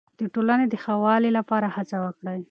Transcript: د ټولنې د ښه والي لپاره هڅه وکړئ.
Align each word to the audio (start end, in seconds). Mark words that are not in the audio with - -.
د 0.19 0.21
ټولنې 0.33 0.65
د 0.69 0.75
ښه 0.83 0.93
والي 1.03 1.29
لپاره 1.37 1.67
هڅه 1.75 1.97
وکړئ. 2.05 2.39